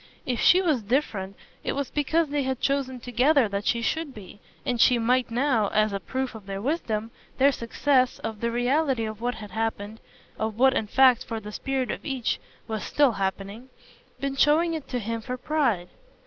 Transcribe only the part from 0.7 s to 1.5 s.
different